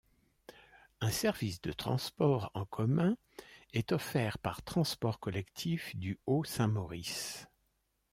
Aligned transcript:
Un 0.99 1.11
service 1.11 1.61
de 1.61 1.71
transport 1.71 2.49
en 2.55 2.65
commun 2.65 3.17
est 3.71 3.91
offert 3.91 4.39
par 4.39 4.63
transport 4.63 5.19
collectif 5.19 5.95
du 5.95 6.19
Haut-Saint-Maurice. 6.25 7.45